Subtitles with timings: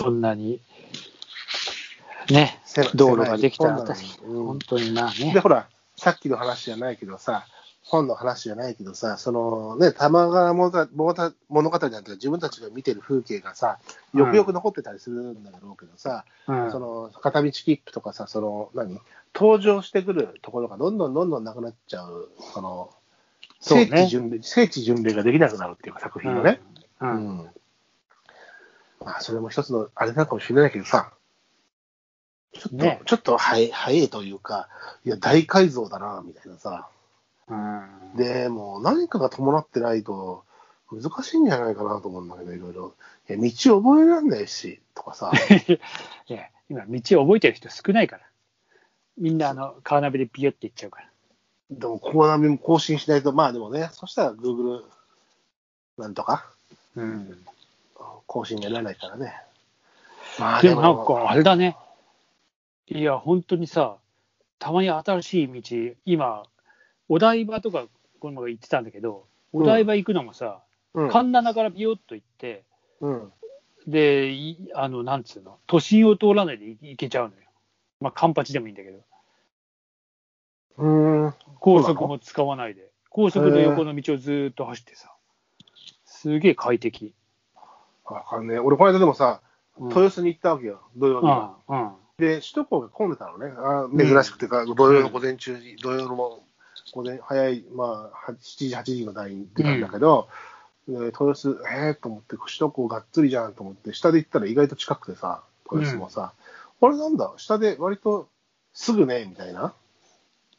[0.00, 0.60] まあ、そんなに、
[2.30, 5.32] ねせ、道路ができたらうん本当にまあね。
[5.34, 5.40] で、。
[5.40, 7.46] ほら、さっきの話じゃないけどさ、
[7.82, 10.88] 本の話じゃないけどさ、そのね、玉川物語
[11.48, 13.78] 物語なんて自分たちが見てる風景がさ、
[14.14, 16.70] よくよく残ってたりするんだろうけどさ、うん。
[16.70, 19.00] その片道切符とかさ、その何、
[19.34, 22.90] 登場してくるところがどんどんどんどんなくなっちゃう、その
[23.60, 26.60] 聖地巡礼、聖地巡礼ができなくなるっていうか、作品のね。
[27.00, 27.38] ううん。
[27.40, 27.50] ん。
[29.04, 31.12] まあ、それも一つのあれなのかもしれないけどさ、
[32.52, 34.68] ちょっと、ねちょっと早い、早いというか、
[35.04, 36.88] いや、大改造だな、みたいなさ。
[37.48, 40.44] うんで、もう何かが伴ってないと、
[40.90, 42.94] 難しいんじゃないかなと思うんだけど、いろいろ。
[43.28, 45.30] いや、道覚えらんないし、とかさ。
[46.26, 48.24] いや、今、道を覚えてる人少ないから。
[49.16, 51.10] みんな、あの、カーナビでピヨって行っちゃうから。
[51.70, 54.82] でも、コーナビも更新しないと、まあでもね、そしたら Google
[55.98, 56.50] なんとか
[56.96, 57.46] うん。
[58.32, 59.34] 更新にならないからね。
[60.38, 61.76] まあでもなんか、あれだね。
[62.86, 63.96] いや、本当にさ、
[64.60, 66.44] たまに新しい道、今、
[67.08, 67.88] お台場とか、
[68.20, 70.62] この前行ってたんだけど、お台場行くのもさ、
[70.94, 72.62] うん、神奈からビヨッと行って、
[73.00, 73.32] うん。
[73.88, 77.42] で、いあの、なんつうの、都心を通らないで行けちゃうのよ。
[78.00, 78.98] まあ、カンパチでもいいんだけど、
[80.78, 81.34] うーん。
[81.58, 85.12] 高速も使わないで、高速の横の道をずーっと走ってさ、
[86.04, 87.12] すげえ快適。
[88.14, 88.58] わかんねえ。
[88.58, 89.40] 俺、この間でもさ、
[89.78, 89.88] うん。
[89.88, 91.94] 豊洲に行ったわけよ、土曜日は。
[92.18, 93.52] で、首都高が混んでたのね。
[93.56, 96.42] あ珍しくてか、土曜の午前中に、土曜のも
[96.92, 98.36] 午前、早い、まあ、7
[98.68, 100.28] 時、8時の台に出たんだけど、
[100.88, 106.32] で豊洲、えーと思って、首都高がっつりじゃんと思って、下で行ったら意外と近くてさ、豊洲もさ、
[106.80, 108.28] これなんだ、下で割と
[108.72, 109.72] すぐね、みたいな。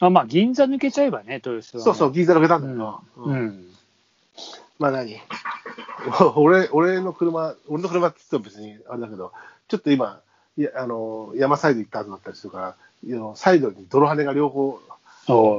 [0.00, 3.68] あまあ、銀座抜けちゃえばね、豊洲はね、そうそう、銀座抜けたんだうんけど、ううんん。
[4.78, 5.20] まあ何？
[6.36, 9.32] 俺、俺の車、俺の車って言っても別にあれだけど、
[9.68, 10.20] ちょっと今、
[10.56, 14.78] いやあの山サイド行った後だったりするから、サイドに泥跳ねが両方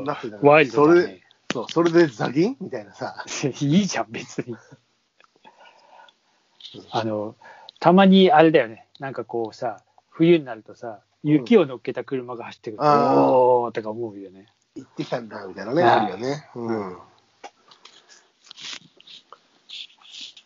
[0.03, 1.21] なってるじゃないワイルドだ、ね。
[1.51, 2.57] そう、それでザギン？
[2.59, 3.23] みたいなさ。
[3.61, 4.55] いいじゃん、別に。
[6.91, 7.35] あの、
[7.79, 14.47] たまにあれだよね、なんかこうさ、冬になるとさ、雪を乗っけた車が走ってくると、あーおーとか思うよね。
[14.75, 16.49] 行ってきたんだ、みたいなね、はいあるよね。
[16.55, 16.97] うん。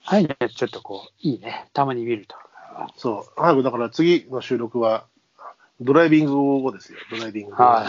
[0.09, 2.35] はい、ね、ちょっとこう、いいね、たまに見ると。
[2.97, 3.31] そう。
[3.39, 5.05] 早くだから次の収録は、
[5.79, 7.63] ドライビング後ですよ、ドライビング後。
[7.63, 7.85] はい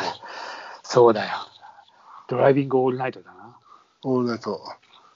[0.82, 1.36] そうだよ。
[2.28, 3.56] ドライビングオールナイトだな。
[4.02, 4.60] オールナイト、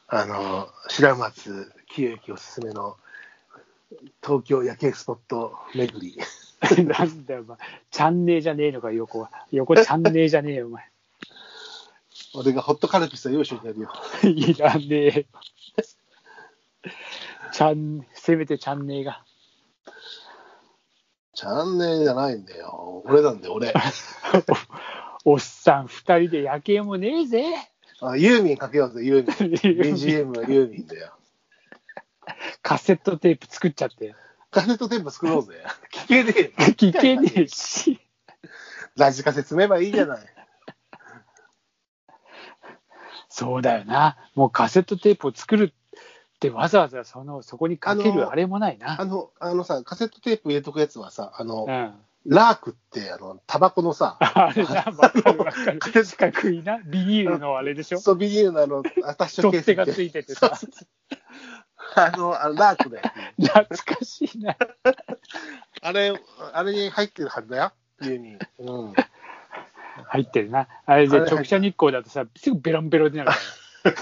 [0.08, 2.96] あの、白松清之おすすめの
[4.22, 6.16] 東京夜景スポット巡り。
[6.88, 7.58] なんだよ、お前。
[7.90, 9.30] チャンネルじゃねえのか、横は。
[9.52, 10.88] 横チャンネルじゃねえよ、お前。
[12.34, 13.92] 俺がホットカルピスは用意してやるよ。
[14.24, 15.26] いらねえ。
[17.54, 19.22] チャン、せめてチャンネルが。
[21.34, 23.00] チャンネルじゃないんだよ。
[23.06, 23.72] 俺なんだよ、俺。
[25.24, 27.44] おっさん二人で夜景もねえぜ。
[28.00, 29.94] あユーミンかけようぜ、ユーミン。
[29.94, 31.14] BGM はユーミンだよ。
[32.60, 34.16] カセットテープ作っちゃって。
[34.50, 35.62] カセットテープ作ろうぜ。
[35.92, 36.50] 聞けねえよ。
[36.72, 38.00] 聞けねえし。
[38.96, 40.26] ラジカセ積めばいいじゃない。
[43.28, 44.16] そうだよな。
[44.34, 45.72] もうカセットテープを作る
[46.48, 49.00] ってわざわざそのそこにかけるあれもないな。
[49.00, 51.94] あの、あのさ、カセットテープ入れとくやつはさ、あの、うん。
[52.26, 54.64] ラークって、あの、タバコのさ、 あれ。
[56.04, 57.98] 四角いな、ビニールのあれでしょ？
[58.00, 60.52] そうビニールのあの、アタッシュケース取っ手がついててさ。
[61.96, 63.10] あの、あのラークだよ。
[63.38, 63.64] 懐
[63.96, 64.56] かしいな。
[65.82, 66.18] あれ、
[66.52, 68.38] あれに入ってるはずだよ、家に。
[68.58, 68.94] うん。
[70.06, 70.66] 入ってるな。
[70.86, 73.36] あれで直射日光だとさ、すぐベロンベロンになるか
[73.84, 73.92] ら。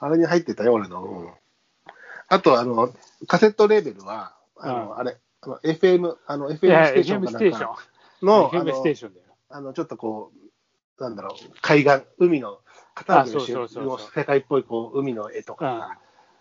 [0.00, 1.02] あれに入ってたよ、俺の。
[1.02, 1.30] うん
[2.32, 2.94] あと、あの、
[3.26, 7.76] カセットレーベルは、あの、うんあれ、あの FM、あの、い FM や、ステーションかな。
[8.22, 9.26] の、あ FM ステーの、ションだよ。
[9.48, 10.30] あのちょっとこ
[10.98, 12.60] う、なんだろう、海岸、海の、
[12.94, 15.98] 片岡あそうそうそうそうの世界っぽい、こう、海の絵とかうんさ、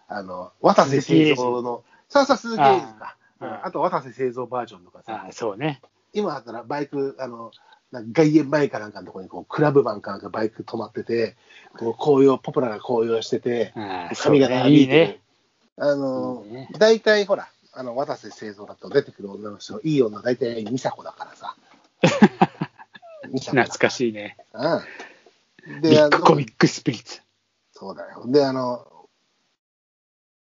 [0.10, 3.18] あの、渡瀬製造の、さあさあ、鈴木英二か。
[3.40, 5.82] あと、渡瀬製造バージョンとかさ、あそうね。
[6.14, 7.52] 今だったらバイク、あの、
[7.92, 11.36] なんか外苑前かなんかのところにこうクラブマンかなんかバイク止まってて、
[11.78, 15.20] こう紅葉、ポプラが紅葉してて、あ髪がそうね長引いてるいいね。
[15.78, 21.56] あのいいね、大体ほら、あの、渡瀬製造だと出てくる女の人、いい女、大体美佐子だからさ。
[23.32, 24.38] 懐かしいね。
[24.54, 25.82] うん。
[25.82, 27.22] ビで、あッグコミの、ックスピリッツ。
[27.72, 28.24] そうだよ。
[28.28, 28.86] で、あの、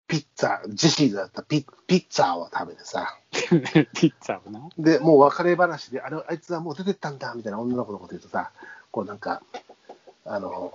[0.08, 4.68] ピッツァ、ジェシーズだったらピピッツァを食べてさ、 ピッツァをな。
[4.78, 8.50] で、もう別れ話で、あれ、あいつはもう出てったんだ、みたいな女の子のこと言うとさ、
[8.90, 9.42] こうなんか、
[10.24, 10.72] あの、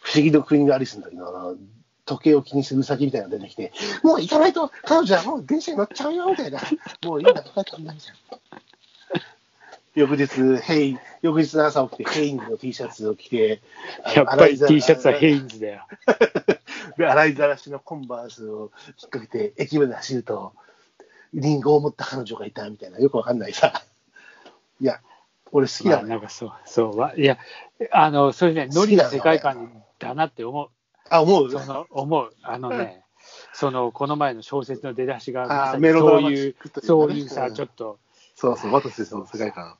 [0.00, 1.56] 不思議の国のアリスの時の、あの、
[2.06, 3.72] 時計を気にする先みたいなのが出てきて、
[4.02, 6.60] もう行かないと、彼女はもう電車に乗っちゃうよ、みたいな。
[7.04, 9.20] もういいんだ、帰ったんだ、みたいな。
[9.94, 13.60] 翌日、ヘイ、翌日の朝起きて、ヘインズの T シャツを着て、
[14.14, 15.86] やっぱり T シャツはヘインズだよ。
[16.96, 20.52] で、洗いざらしのコンバースを引っ掛けて、駅まで走ると、
[21.32, 23.84] リンゴを持った彼女がいたみたいな、よくわかんないさ。
[24.80, 25.00] いや、
[25.52, 26.08] 俺好きまあ、だね。
[26.10, 27.38] なんかそう、そうわ、いや、
[27.92, 30.68] あの、それね、ノリの世界観だなって思う。
[31.10, 31.50] あ、思う？
[31.50, 32.32] その、思う。
[32.42, 33.02] あのね、
[33.52, 37.98] その、この前の小説の出だしが、メロドそういうそういうさ、うんちょっと、
[38.34, 39.76] そうそう、ワトセスの世界観。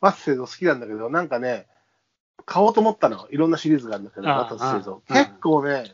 [0.00, 1.66] ワトセス好きなんだけど、なんかね、
[2.46, 3.26] 買おうと思ったの。
[3.30, 5.02] いろんなシリーズがあるんだけど、ああワトセスを。
[5.08, 5.84] ああ結構ね、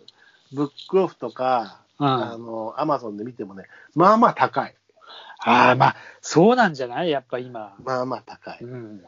[0.53, 2.07] ブックオフとか、うん。
[2.07, 3.65] あの、アマゾンで見てもね、
[3.95, 4.75] まあまあ高い。
[5.43, 7.11] ああ、まあ、そうなんじゃない？
[7.11, 7.75] やっぱ今。
[7.83, 8.59] まあまあ高い。
[8.61, 9.03] うん。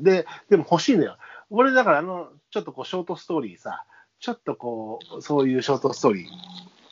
[0.00, 1.16] で、でも欲しいのよ。
[1.50, 3.84] 俺だからあの、ちょっとこうショートストーリーさ、
[4.18, 6.28] ちょっとこう、そういうショートストーリー、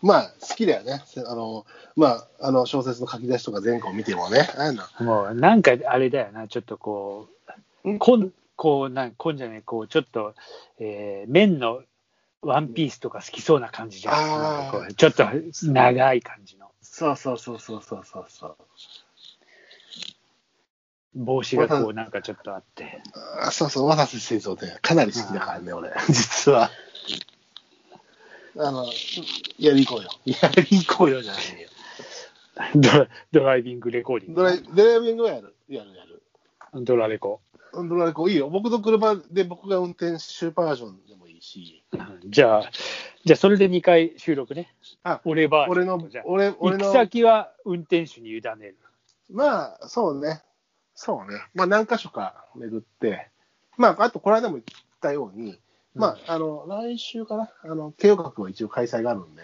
[0.02, 1.02] まあ好きだよね。
[1.26, 1.66] あの、
[1.96, 4.48] まあ、あの小説の書き出しとか前後を見てもね。
[5.00, 7.28] もう、なんかあれだよな、ちょっとこ
[7.84, 10.34] う、んこん、こう、なん、こんじゃない、こう、ちょっと、
[10.78, 11.82] えー、綿の
[12.44, 14.40] ワンピースとか好きそうな感じじゃん。
[14.40, 15.24] なんかこうちょっと
[15.62, 16.70] 長い感じの。
[16.82, 18.56] そうそうそうそうそうそうそう。
[21.14, 23.00] 帽子がこう、なんかちょっとあって。
[23.40, 26.70] あそうそう、渡瀬製造で、かなり好きだからね、俺、 実は。
[28.56, 28.86] あの、
[29.58, 30.10] やり行こうよ。
[30.24, 31.68] やり行こうよじゃないよ。
[32.76, 34.40] ドラドライビングレコーディング。
[34.40, 35.54] ドライドライビングはやる。
[35.68, 36.22] やるやる。
[36.84, 37.40] ドラレコ。
[37.72, 38.48] ドライこういいよ。
[38.48, 41.84] 僕の車で僕が運転手バージョンでもいいし。
[41.92, 42.70] うんじゃあ、
[43.24, 44.74] じゃあそれで2回収録ね。
[45.02, 48.76] あ、俺バージョン俺のじゃあ、俺、俺の、行き先は運転手に委ねる。
[49.30, 50.42] まあ、そうね。
[50.94, 51.40] そうね。
[51.54, 53.28] まあ、何箇所か巡って、
[53.76, 54.64] まあ、あと、この間も言っ
[55.00, 55.58] たように、
[55.94, 59.42] まあ、あの、来週かな、あの、慶応学は一応開催があるんで、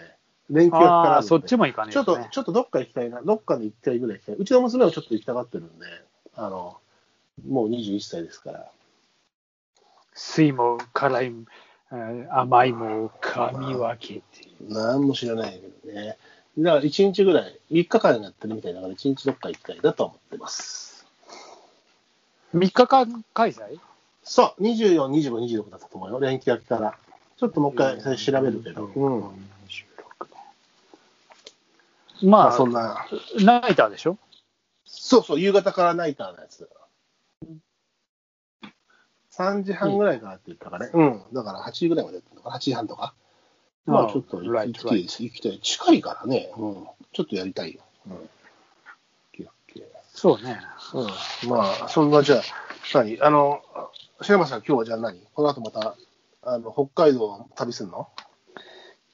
[0.49, 4.35] 連休がかかあそっちも行かねえちょっとね、ちょっとどっか行きたいな、どっかで行きたいぐらい行きたい。
[4.35, 5.85] うちの娘はちょっと行きたがってるんで、
[6.35, 6.77] あの、
[7.47, 8.71] もう21歳ですから。
[10.13, 11.33] 酸いも辛い
[11.91, 14.47] 甘いも噛み分けて。
[14.61, 16.17] なんも知らないけどね。
[16.57, 21.05] だから1日ぐらい、3日間やってるみたいだから、1日どっか行きたいなと思ってます。
[22.53, 23.79] 3日間開催？
[24.23, 26.97] そう、24、25、26だったと思うよ、連休明けから。
[27.37, 28.85] ちょっともう一回調べるけど。
[28.85, 29.21] うん。
[29.21, 29.29] 26
[32.23, 33.05] まあ、まあ、そんな。
[33.39, 34.17] ナイターでしょ？
[34.85, 36.69] そうそう、夕方からナイターのやつ。
[39.33, 40.89] 3時半ぐらいからって言ったかね。
[40.93, 41.23] うん。
[41.33, 43.13] だから8時ぐらいまでやってるのかな、8時半とか。
[43.85, 45.23] まあ、ちょっと行きたいです。
[45.23, 45.59] 行きたい。
[45.59, 46.51] 近いからね。
[46.57, 46.87] うん。
[47.13, 47.81] ちょっとやりたいよ。
[48.07, 48.29] うん。
[50.13, 50.59] そうね。
[50.93, 51.49] うん。
[51.49, 52.41] まあ、そんな、じゃあ、
[52.93, 53.19] 何？
[53.21, 53.61] あの、
[54.19, 55.19] 白山さん、今日はじゃあ何？
[55.33, 55.95] この後また、
[56.43, 58.09] あの、北海道旅するの？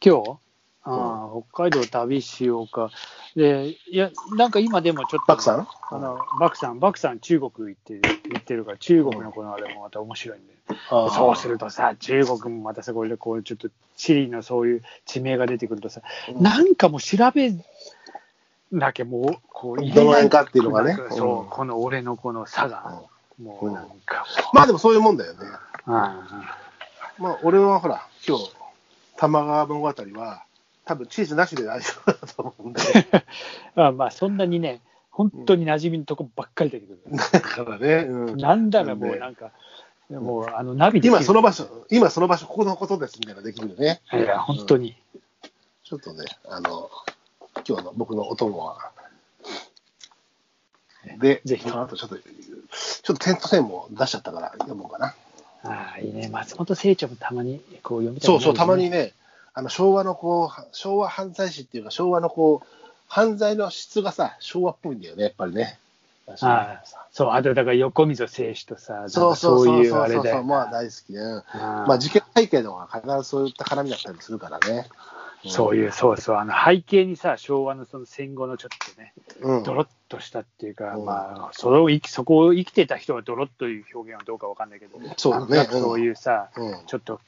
[0.04, 0.40] 今日？
[0.84, 2.90] ああ、北海道旅しようか。
[3.38, 5.68] で、いや、なんか今でもちょっと、バクさん？
[5.92, 8.02] あの、バクさん、バクさん中国行ってる、
[8.32, 10.54] 行ってるから、中国のこのあれもまた面白いんで。
[10.90, 11.10] あー。
[11.12, 16.02] そうするとさ、中国もまたさ、これでこう、ちょっと地理のそういう地名が出てくるとさ、
[16.36, 16.42] うん。
[16.42, 17.54] なんかもう調べ
[18.72, 20.98] なきゃもう、こう、どの辺かっていうのがね。
[21.12, 21.50] そう、うん。
[21.50, 23.04] この俺のこの差が、
[23.40, 25.40] もうなんか、まあでもそういうもんだよね。
[25.86, 26.56] あ
[27.20, 28.52] まあ、俺はほら、今日、
[29.16, 29.88] 玉川物語
[30.20, 30.44] は、
[30.88, 32.82] 多分チーズなしで大丈夫だと思うんで。
[33.76, 37.00] あまあ、そんなにね、本当に馴染みのとこばっかり出てくる。
[37.32, 39.52] だからね、うんなんだらもうなんか、
[40.10, 44.02] もうあのナビで今その場所、今その場所、ここのことですみたいなのできるよね。
[44.14, 44.96] いや、本当に。
[45.84, 46.90] ちょっとね、あの、
[47.68, 48.92] 今日の僕のお供は。
[51.20, 55.16] で、ぜひその後ちょっと、ちょっとテント線も出しちゃったから読もうかな。
[55.64, 56.30] ああ、いいね。
[56.30, 59.14] 松本清張もたまにこう読みたいそうそう、たまにね。
[59.58, 62.68] ね、あの昭和のこう、昭和犯罪史っていうか、昭和のこう、
[63.08, 65.80] 犯罪の質がさ、昭和っぽいんだよね、やっぱりね。
[66.42, 70.44] ああそう、あとだから横溝正史とさ、そうそういうあれだよな。
[70.44, 71.20] まあ大好きね。
[71.54, 74.88] まあ事件背景の方が必ずそういった絡みだったりするからね。
[75.46, 79.64] そういう、そうそう、あの背景にさ、昭和のその戦後のちょっとね、うん。
[79.64, 87.22] ドロッとしたっていうか、うんまあ、それを生きそこを生きてた人がドロッという表現はどうかわかんないけど、そうだねそういうさ、うんちょっと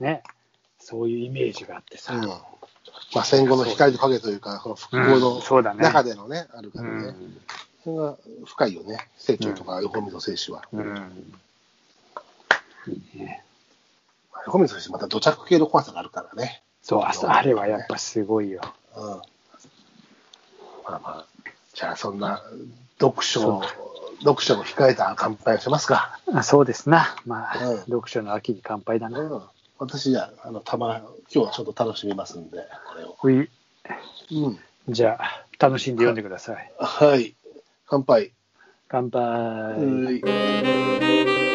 [0.00, 0.22] ね、
[0.78, 2.28] そういうイメージがあってさ、うん
[3.14, 7.08] まあ戦後の光と影というか、この復興うんのそうだね中でのね、あるからね。
[7.08, 7.40] うん
[7.84, 10.64] それが深いよね、清張とか横溝正史は。
[10.72, 11.34] うん
[12.88, 13.44] いいね
[14.46, 16.62] 横溝正史また土着系の怖さがあるからね。
[16.82, 18.60] そうああれはやっぱすごいよ。
[18.96, 19.04] うん。
[19.04, 19.20] ま
[20.86, 21.26] あまあ、
[21.74, 22.42] じゃあそんな
[22.98, 23.62] 読書を、
[24.20, 26.18] 読書を控えた乾杯をしますか。
[26.32, 29.20] あそうですな、まあ、うん読書の秋に乾杯だな。
[29.20, 29.42] うん。
[29.78, 30.98] 私じゃあ、あの、たま、
[31.32, 33.14] 今日はちょっと楽しみますんで、これを。
[33.16, 33.36] ほい。
[33.36, 34.58] うん。
[34.88, 36.72] じゃあ、楽しんで読んでください。
[36.78, 37.36] はい。
[37.86, 38.32] 乾杯。
[38.88, 39.20] 乾杯。
[39.20, 40.10] は
[41.44, 41.47] い。